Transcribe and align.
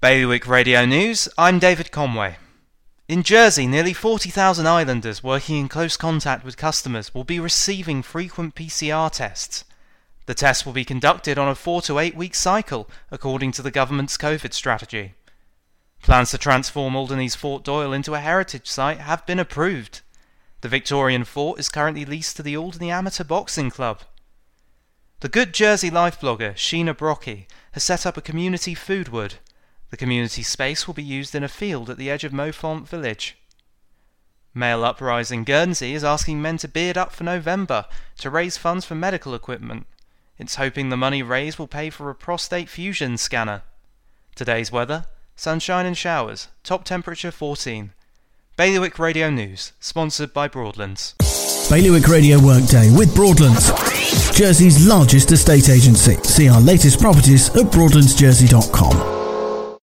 Bailiwick 0.00 0.46
Radio 0.46 0.84
News, 0.84 1.28
I'm 1.36 1.58
David 1.58 1.90
Conway. 1.90 2.36
In 3.08 3.24
Jersey, 3.24 3.66
nearly 3.66 3.92
40,000 3.92 4.64
islanders 4.64 5.24
working 5.24 5.56
in 5.56 5.68
close 5.68 5.96
contact 5.96 6.44
with 6.44 6.56
customers 6.56 7.12
will 7.12 7.24
be 7.24 7.40
receiving 7.40 8.04
frequent 8.04 8.54
PCR 8.54 9.10
tests. 9.10 9.64
The 10.26 10.34
tests 10.34 10.64
will 10.64 10.72
be 10.72 10.84
conducted 10.84 11.36
on 11.36 11.48
a 11.48 11.56
four 11.56 11.82
to 11.82 11.98
eight 11.98 12.14
week 12.14 12.36
cycle, 12.36 12.88
according 13.10 13.50
to 13.52 13.62
the 13.62 13.72
government's 13.72 14.16
COVID 14.16 14.52
strategy. 14.52 15.14
Plans 16.04 16.30
to 16.30 16.38
transform 16.38 16.94
Alderneys 16.94 17.34
Fort 17.34 17.64
Doyle 17.64 17.92
into 17.92 18.14
a 18.14 18.20
heritage 18.20 18.68
site 18.68 18.98
have 18.98 19.26
been 19.26 19.40
approved. 19.40 20.02
The 20.60 20.68
Victorian 20.68 21.24
fort 21.24 21.58
is 21.58 21.68
currently 21.68 22.04
leased 22.04 22.36
to 22.36 22.44
the 22.44 22.56
Alderney 22.56 22.92
Amateur 22.92 23.24
Boxing 23.24 23.72
Club. 23.72 24.02
The 25.18 25.28
Good 25.28 25.52
Jersey 25.52 25.90
life 25.90 26.20
blogger 26.20 26.54
Sheena 26.54 26.96
Brocky 26.96 27.48
has 27.72 27.82
set 27.82 28.06
up 28.06 28.16
a 28.16 28.22
community 28.22 28.74
food 28.74 29.08
wood 29.08 29.38
the 29.90 29.96
community 29.96 30.42
space 30.42 30.86
will 30.86 30.94
be 30.94 31.02
used 31.02 31.34
in 31.34 31.44
a 31.44 31.48
field 31.48 31.88
at 31.88 31.98
the 31.98 32.10
edge 32.10 32.24
of 32.24 32.32
Maufant 32.32 32.88
village. 32.88 33.38
Male 34.54 34.84
Uprising 34.84 35.44
Guernsey 35.44 35.94
is 35.94 36.04
asking 36.04 36.42
men 36.42 36.58
to 36.58 36.68
beard 36.68 36.98
up 36.98 37.12
for 37.12 37.24
November 37.24 37.86
to 38.18 38.30
raise 38.30 38.56
funds 38.56 38.84
for 38.84 38.94
medical 38.94 39.34
equipment. 39.34 39.86
It's 40.38 40.56
hoping 40.56 40.88
the 40.88 40.96
money 40.96 41.22
raised 41.22 41.58
will 41.58 41.66
pay 41.66 41.90
for 41.90 42.10
a 42.10 42.14
prostate 42.14 42.68
fusion 42.68 43.16
scanner. 43.16 43.62
Today's 44.34 44.72
weather 44.72 45.06
sunshine 45.38 45.86
and 45.86 45.96
showers, 45.96 46.48
top 46.64 46.84
temperature 46.84 47.30
14. 47.30 47.92
Bailiwick 48.56 48.98
Radio 48.98 49.30
News, 49.30 49.72
sponsored 49.78 50.32
by 50.32 50.48
Broadlands. 50.48 51.14
Bailiwick 51.70 52.08
Radio 52.08 52.40
Workday 52.40 52.90
with 52.90 53.14
Broadlands, 53.14 53.70
Jersey's 54.36 54.86
largest 54.88 55.30
estate 55.30 55.68
agency. 55.68 56.16
See 56.24 56.48
our 56.48 56.60
latest 56.60 57.00
properties 57.00 57.50
at 57.50 57.66
broadlandsjersey.com. 57.66 59.17